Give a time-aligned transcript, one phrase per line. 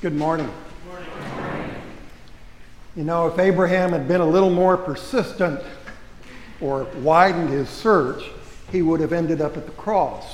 [0.00, 0.50] Good morning.
[2.96, 5.60] You know, if Abraham had been a little more persistent
[6.58, 8.22] or widened his search,
[8.72, 10.24] he would have ended up at the cross,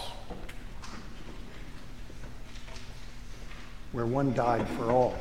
[3.90, 5.16] where one died for all.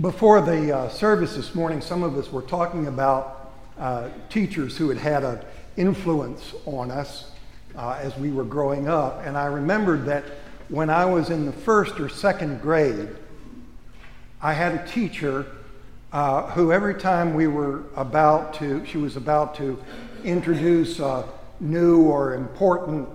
[0.00, 4.88] Before the uh, service this morning, some of us were talking about uh, teachers who
[4.88, 5.40] had had an
[5.76, 7.30] influence on us
[7.76, 9.26] uh, as we were growing up.
[9.26, 10.24] And I remembered that
[10.68, 13.08] when I was in the first or second grade,
[14.42, 15.46] I had a teacher
[16.12, 19.82] uh, who, every time we were about to, she was about to
[20.24, 21.28] introduce a
[21.60, 23.08] new or important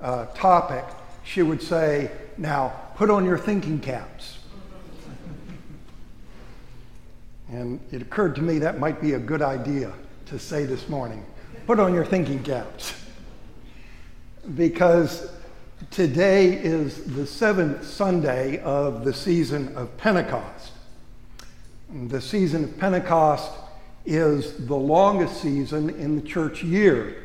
[0.00, 0.84] uh, topic,
[1.24, 4.38] she would say, Now, put on your thinking caps.
[7.50, 9.92] And it occurred to me that might be a good idea
[10.26, 11.24] to say this morning.
[11.66, 12.92] Put on your thinking caps.
[14.54, 15.30] because
[15.90, 20.72] today is the seventh Sunday of the season of Pentecost.
[21.92, 23.52] The season of Pentecost
[24.04, 27.22] is the longest season in the church year.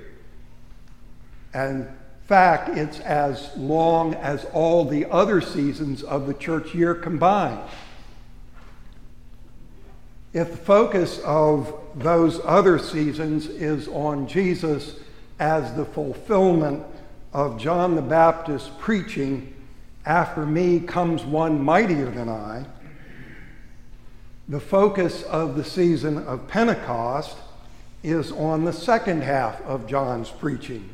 [1.53, 1.87] In
[2.25, 7.61] fact, it's as long as all the other seasons of the church year combined.
[10.33, 14.95] If the focus of those other seasons is on Jesus
[15.39, 16.83] as the fulfillment
[17.33, 19.53] of John the Baptist preaching,
[20.05, 22.65] After me comes one mightier than I,
[24.47, 27.37] the focus of the season of Pentecost
[28.03, 30.89] is on the second half of John's preaching.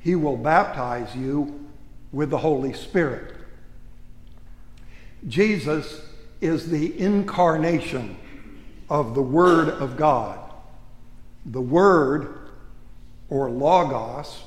[0.00, 1.66] He will baptize you
[2.12, 3.34] with the Holy Spirit.
[5.26, 6.02] Jesus
[6.40, 8.18] is the incarnation
[8.90, 10.38] of the Word of God.
[11.46, 12.50] The Word,
[13.30, 14.42] or Logos,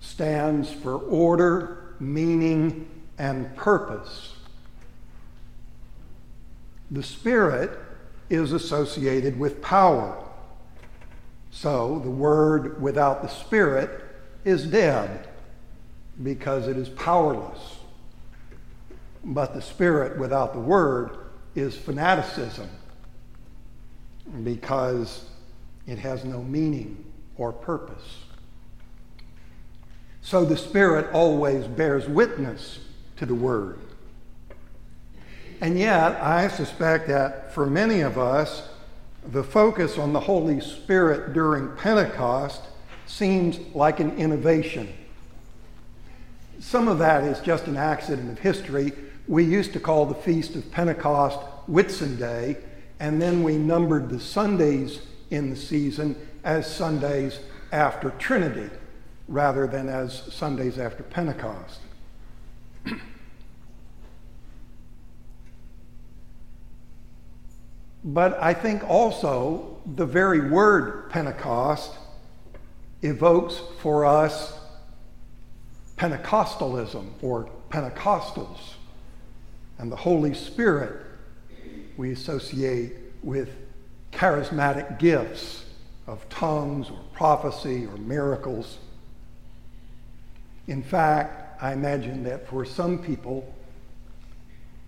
[0.00, 4.34] stands for order, meaning, and purpose.
[6.90, 7.78] The Spirit
[8.30, 10.24] is associated with power.
[11.50, 14.04] So the Word without the Spirit
[14.44, 15.28] is dead
[16.22, 17.76] because it is powerless.
[19.24, 21.18] But the Spirit without the Word
[21.54, 22.68] is fanaticism
[24.44, 25.24] because
[25.86, 27.04] it has no meaning
[27.36, 28.24] or purpose.
[30.22, 32.78] So the Spirit always bears witness
[33.16, 33.78] to the Word.
[35.60, 38.68] And yet, I suspect that for many of us,
[39.26, 42.62] the focus on the Holy Spirit during Pentecost
[43.06, 44.92] seems like an innovation.
[46.60, 48.92] Some of that is just an accident of history.
[49.28, 51.38] We used to call the Feast of Pentecost
[51.68, 52.56] Whitsunday,
[52.98, 57.40] and then we numbered the Sundays in the season as Sundays
[57.72, 58.70] after Trinity
[59.30, 61.80] rather than as Sundays after Pentecost.
[68.04, 71.92] but I think also the very word Pentecost
[73.02, 74.52] evokes for us
[75.96, 78.74] Pentecostalism or Pentecostals.
[79.78, 81.06] And the Holy Spirit
[81.96, 83.50] we associate with
[84.12, 85.66] charismatic gifts
[86.06, 88.78] of tongues or prophecy or miracles.
[90.70, 93.52] In fact, I imagine that for some people,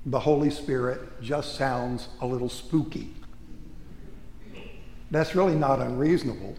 [0.06, 3.12] the Holy Spirit just sounds a little spooky.
[5.10, 6.54] That's really not unreasonable.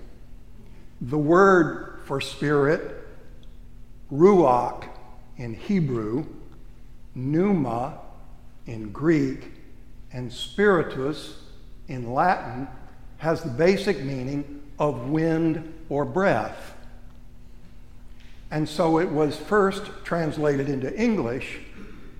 [1.00, 3.08] The word for spirit,
[4.12, 4.90] ruach
[5.38, 6.26] in Hebrew,
[7.16, 8.00] pneuma
[8.66, 9.54] in Greek,
[10.12, 11.38] and spiritus
[11.88, 12.68] in Latin
[13.20, 16.73] has the basic meaning of wind or breath.
[18.54, 21.58] And so it was first translated into English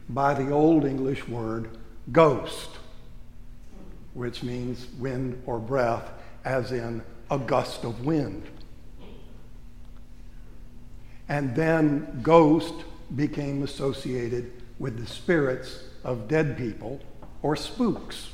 [0.10, 1.70] by the Old English word
[2.12, 2.72] ghost,
[4.16, 6.10] which means wind or breath,
[6.44, 8.48] as in a gust of wind.
[11.30, 12.74] And then ghost
[13.16, 17.00] became associated with the spirits of dead people
[17.44, 18.30] or spooks.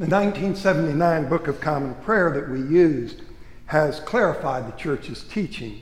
[0.00, 3.22] The 1979 Book of Common Prayer that we used
[3.70, 5.80] has clarified the church's teaching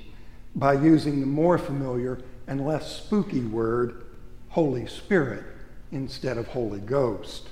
[0.55, 4.05] by using the more familiar and less spooky word
[4.50, 5.43] Holy Spirit
[5.90, 7.49] instead of Holy Ghost.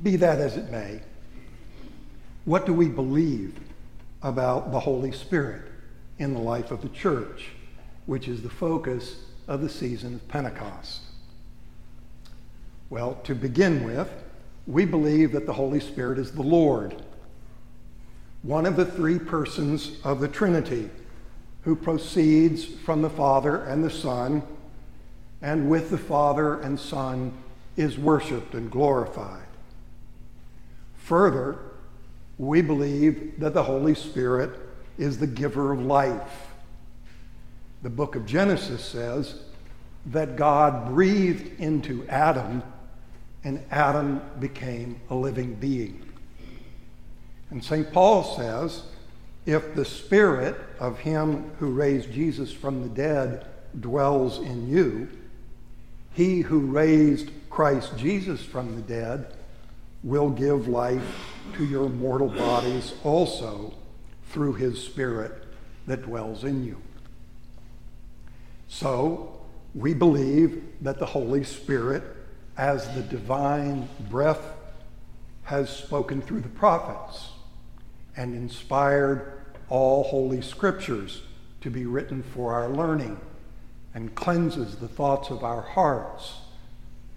[0.00, 1.00] Be that as it may,
[2.44, 3.58] what do we believe
[4.22, 5.72] about the Holy Spirit
[6.20, 7.48] in the life of the church,
[8.06, 11.00] which is the focus of the season of Pentecost?
[12.90, 14.08] Well, to begin with,
[14.68, 16.94] we believe that the Holy Spirit is the Lord,
[18.42, 20.88] one of the three persons of the Trinity,
[21.62, 24.42] who proceeds from the Father and the Son,
[25.42, 27.32] and with the Father and Son
[27.76, 29.46] is worshiped and glorified.
[30.96, 31.58] Further,
[32.38, 34.58] we believe that the Holy Spirit
[34.96, 36.48] is the giver of life.
[37.82, 39.40] The book of Genesis says
[40.06, 42.62] that God breathed into Adam,
[43.44, 46.09] and Adam became a living being.
[47.50, 47.92] And St.
[47.92, 48.84] Paul says
[49.46, 53.46] if the spirit of him who raised Jesus from the dead
[53.78, 55.08] dwells in you,
[56.12, 59.34] he who raised Christ Jesus from the dead
[60.02, 63.74] will give life to your mortal bodies also
[64.28, 65.44] through his spirit
[65.86, 66.80] that dwells in you.
[68.68, 69.40] So,
[69.74, 72.04] we believe that the Holy Spirit,
[72.56, 74.54] as the divine breath,
[75.44, 77.30] has spoken through the prophets
[78.16, 81.22] and inspired all holy scriptures
[81.60, 83.18] to be written for our learning
[83.94, 86.38] and cleanses the thoughts of our hearts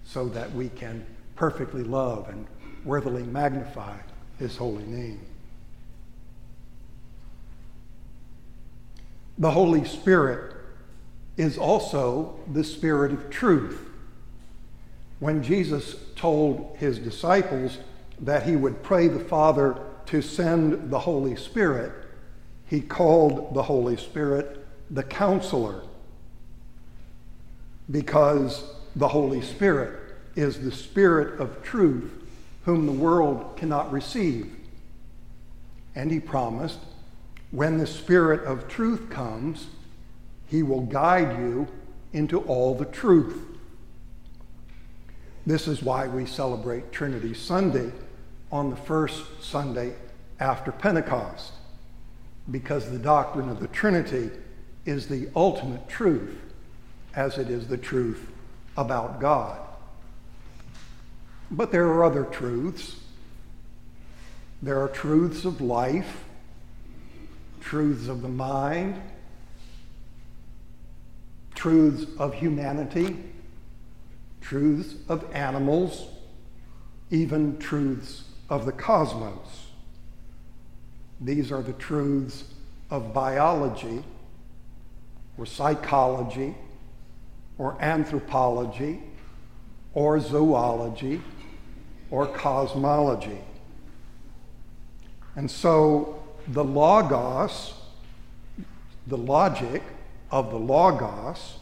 [0.04, 1.04] so that we can
[1.36, 2.46] perfectly love and
[2.84, 3.96] worthily magnify
[4.38, 5.20] his holy name.
[9.38, 10.54] The Holy Spirit
[11.36, 13.80] is also the Spirit of truth.
[15.18, 17.78] When Jesus told his disciples
[18.20, 19.76] that he would pray the Father
[20.06, 21.92] to send the Holy Spirit,
[22.66, 25.82] he called the Holy Spirit the counselor
[27.90, 28.64] because
[28.96, 29.98] the Holy Spirit
[30.36, 32.10] is the Spirit of truth
[32.64, 34.50] whom the world cannot receive.
[35.94, 36.78] And he promised,
[37.50, 39.66] when the Spirit of truth comes,
[40.46, 41.68] he will guide you
[42.12, 43.38] into all the truth.
[45.46, 47.92] This is why we celebrate Trinity Sunday
[48.50, 49.94] on the first Sunday
[50.40, 51.52] after Pentecost,
[52.50, 54.30] because the doctrine of the Trinity
[54.84, 56.38] is the ultimate truth,
[57.14, 58.30] as it is the truth
[58.76, 59.60] about God.
[61.50, 62.96] But there are other truths.
[64.62, 66.24] There are truths of life,
[67.60, 69.00] truths of the mind,
[71.54, 73.16] truths of humanity,
[74.40, 76.08] truths of animals,
[77.10, 79.68] even truths of the cosmos.
[81.20, 82.44] These are the truths
[82.90, 84.04] of biology
[85.38, 86.54] or psychology
[87.58, 89.02] or anthropology
[89.94, 91.22] or zoology
[92.10, 93.38] or cosmology.
[95.36, 97.74] And so the Logos,
[99.06, 99.82] the logic
[100.30, 101.58] of the Logos,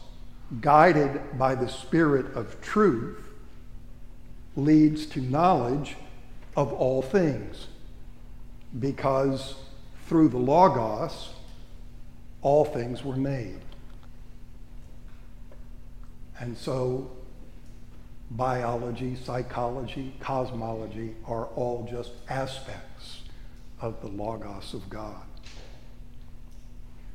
[0.61, 3.19] guided by the Spirit of truth,
[4.55, 5.95] leads to knowledge
[6.55, 7.67] of all things.
[8.79, 9.55] Because
[10.07, 11.29] through the Logos,
[12.41, 13.59] all things were made.
[16.39, 17.11] And so
[18.31, 23.21] biology, psychology, cosmology are all just aspects
[23.79, 25.23] of the Logos of God.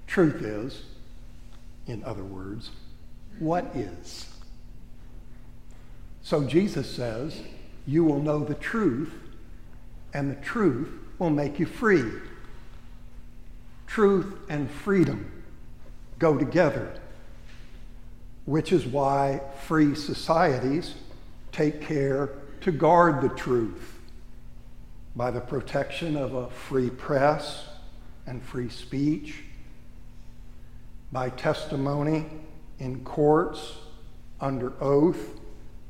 [0.07, 0.83] Truth is,
[1.87, 2.71] in other words,
[3.39, 4.27] what is.
[6.23, 7.43] So Jesus says,
[7.87, 9.13] You will know the truth,
[10.13, 10.89] and the truth
[11.19, 12.11] will make you free.
[13.87, 15.31] Truth and freedom
[16.19, 16.93] go together,
[18.45, 20.95] which is why free societies
[21.53, 22.31] take care
[22.61, 23.99] to guard the truth
[25.17, 27.67] by the protection of a free press
[28.27, 29.43] and free speech,
[31.11, 32.27] by testimony
[32.79, 33.79] in courts
[34.41, 35.41] under oath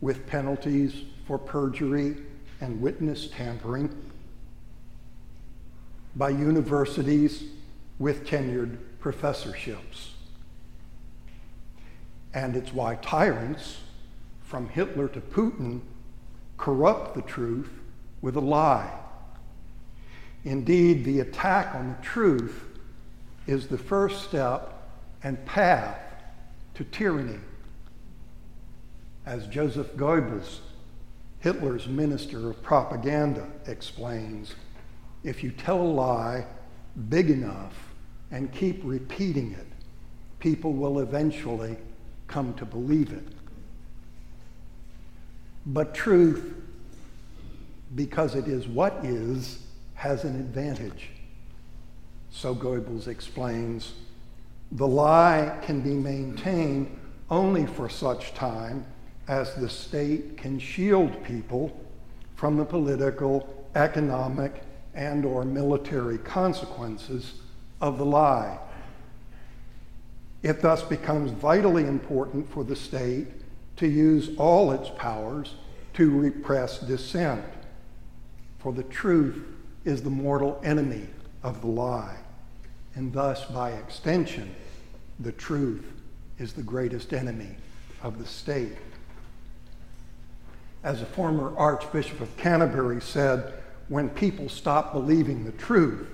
[0.00, 2.16] with penalties for perjury
[2.60, 3.94] and witness tampering,
[6.16, 7.44] by universities
[7.98, 10.12] with tenured professorships.
[12.34, 13.78] And it's why tyrants
[14.42, 15.80] from Hitler to Putin
[16.56, 17.70] corrupt the truth
[18.20, 18.90] with a lie.
[20.44, 22.64] Indeed, the attack on the truth
[23.46, 24.74] is the first step
[25.22, 25.98] and path
[26.74, 27.40] to tyranny.
[29.26, 30.60] As Joseph Goebbels,
[31.40, 34.54] Hitler's minister of propaganda, explains,
[35.24, 36.46] if you tell a lie
[37.08, 37.74] big enough
[38.30, 39.66] and keep repeating it,
[40.38, 41.76] people will eventually
[42.26, 43.26] come to believe it.
[45.66, 46.54] But truth,
[47.94, 49.60] because it is what is,
[49.94, 51.10] has an advantage.
[52.30, 53.94] So Goebbels explains
[54.72, 56.98] the lie can be maintained
[57.30, 58.84] only for such time
[59.26, 61.78] as the state can shield people
[62.34, 64.62] from the political, economic,
[64.98, 67.34] and or military consequences
[67.80, 68.58] of the lie.
[70.42, 73.28] It thus becomes vitally important for the state
[73.76, 75.54] to use all its powers
[75.94, 77.44] to repress dissent.
[78.58, 79.40] For the truth
[79.84, 81.06] is the mortal enemy
[81.44, 82.16] of the lie,
[82.96, 84.52] and thus, by extension,
[85.20, 85.92] the truth
[86.40, 87.54] is the greatest enemy
[88.02, 88.76] of the state.
[90.82, 93.54] As a former Archbishop of Canterbury said,
[93.88, 96.08] when people stop believing the truth,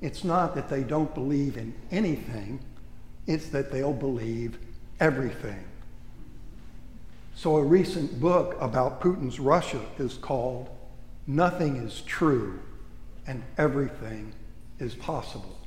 [0.00, 2.60] it's not that they don't believe in anything,
[3.26, 4.58] it's that they'll believe
[5.00, 5.64] everything.
[7.34, 10.68] So, a recent book about Putin's Russia is called
[11.26, 12.60] Nothing is True
[13.26, 14.32] and Everything
[14.78, 15.58] is Possible.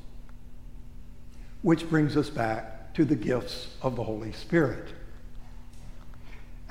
[1.62, 4.89] Which brings us back to the gifts of the Holy Spirit.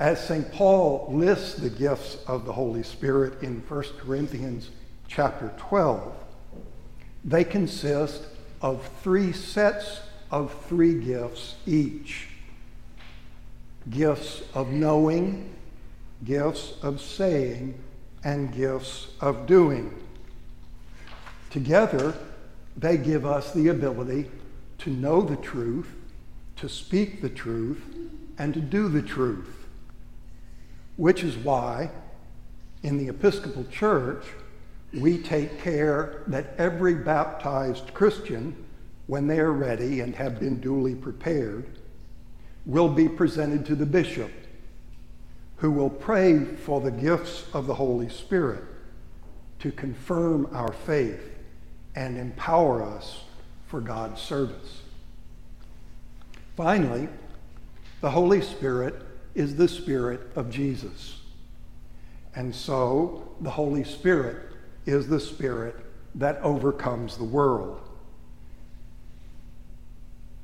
[0.01, 0.51] As St.
[0.51, 4.71] Paul lists the gifts of the Holy Spirit in 1 Corinthians
[5.07, 6.15] chapter 12,
[7.23, 8.23] they consist
[8.63, 12.29] of three sets of three gifts each
[13.91, 15.53] gifts of knowing,
[16.23, 17.75] gifts of saying,
[18.23, 19.93] and gifts of doing.
[21.51, 22.15] Together,
[22.75, 24.31] they give us the ability
[24.79, 25.93] to know the truth,
[26.55, 27.83] to speak the truth,
[28.39, 29.60] and to do the truth.
[31.01, 31.89] Which is why,
[32.83, 34.23] in the Episcopal Church,
[34.93, 38.55] we take care that every baptized Christian,
[39.07, 41.65] when they are ready and have been duly prepared,
[42.67, 44.29] will be presented to the bishop,
[45.55, 48.63] who will pray for the gifts of the Holy Spirit
[49.57, 51.31] to confirm our faith
[51.95, 53.23] and empower us
[53.65, 54.81] for God's service.
[56.55, 57.09] Finally,
[58.01, 59.01] the Holy Spirit
[59.35, 61.17] is the Spirit of Jesus.
[62.35, 64.37] And so the Holy Spirit
[64.85, 65.75] is the Spirit
[66.15, 67.81] that overcomes the world.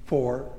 [0.05, 0.51] For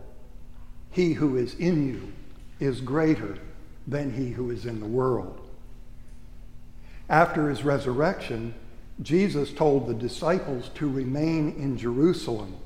[0.91, 2.13] he who is in you
[2.61, 3.39] is greater
[3.87, 5.41] than he who is in the world.
[7.09, 8.55] After his resurrection,
[9.01, 12.57] Jesus told the disciples to remain in Jerusalem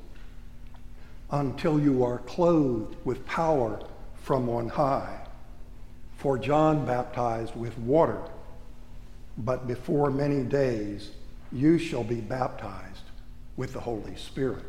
[1.31, 3.79] until you are clothed with power
[4.15, 5.19] from on high.
[6.23, 8.21] For John baptized with water
[9.37, 11.11] but before many days
[11.51, 13.03] you shall be baptized
[13.57, 14.63] with the Holy Spirit.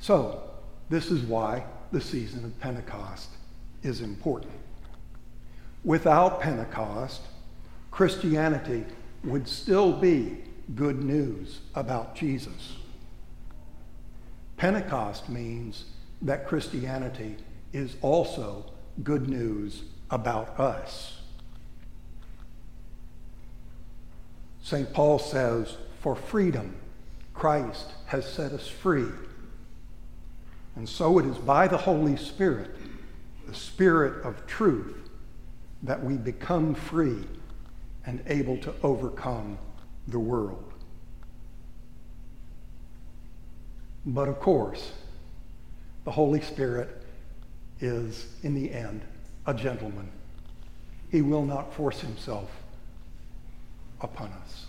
[0.00, 0.42] So,
[0.88, 3.28] this is why the season of Pentecost
[3.82, 4.52] is important.
[5.84, 7.20] Without Pentecost,
[7.90, 8.86] Christianity
[9.22, 12.76] would still be good news about Jesus.
[14.56, 15.84] Pentecost means
[16.22, 17.36] that Christianity
[17.74, 18.64] is also
[19.02, 21.18] good news about us.
[24.62, 24.92] St.
[24.92, 26.74] Paul says, For freedom,
[27.34, 29.08] Christ has set us free.
[30.74, 32.70] And so it is by the Holy Spirit,
[33.46, 34.96] the Spirit of truth,
[35.82, 37.24] that we become free
[38.04, 39.58] and able to overcome
[40.08, 40.72] the world.
[44.04, 44.92] But of course,
[46.04, 47.02] the Holy Spirit
[47.80, 49.02] is, in the end,
[49.46, 50.10] a gentleman.
[51.10, 52.50] He will not force himself
[54.00, 54.66] upon us.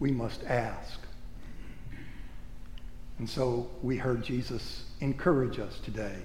[0.00, 1.00] We must ask.
[3.18, 6.16] And so we heard Jesus encourage us today,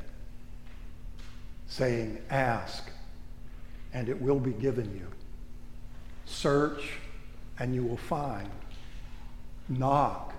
[1.68, 2.90] saying, Ask,
[3.94, 5.08] and it will be given you.
[6.26, 6.92] Search,
[7.60, 8.50] and you will find.
[9.70, 10.34] Knock,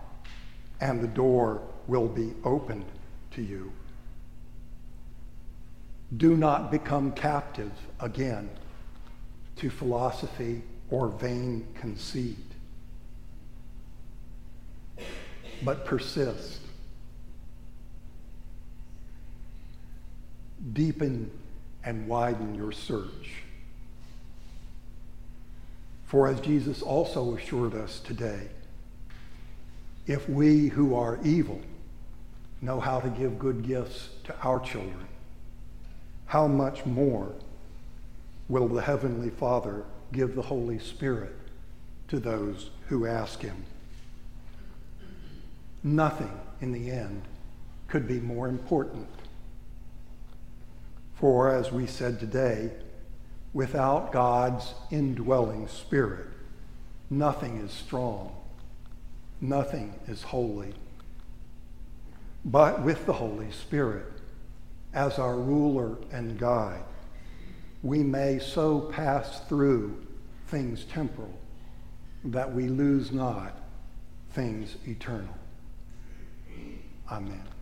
[0.80, 2.85] and the door will be opened
[3.33, 3.73] to you.
[6.16, 8.50] Do not become captive again
[9.56, 12.37] to philosophy or vain conceit,
[15.62, 16.61] but persist.
[20.73, 21.30] Deepen
[21.85, 23.42] and widen your search.
[26.04, 28.49] For as Jesus also assured us today,
[30.06, 31.61] if we who are evil
[32.61, 35.06] know how to give good gifts to our children,
[36.26, 37.33] how much more
[38.49, 41.35] will the Heavenly Father give the Holy Spirit
[42.09, 43.64] to those who ask Him.
[45.83, 47.23] Nothing in the end
[47.88, 49.09] could be more important.
[51.14, 52.71] For, as we said today,
[53.52, 56.26] without God's indwelling Spirit,
[57.09, 58.35] nothing is strong,
[59.40, 60.75] nothing is holy.
[62.45, 64.11] But with the Holy Spirit
[64.94, 66.84] as our ruler and guide,
[67.82, 70.06] we may so pass through
[70.46, 71.38] things temporal
[72.24, 73.58] that we lose not
[74.30, 75.36] things eternal.
[77.10, 77.53] Amen.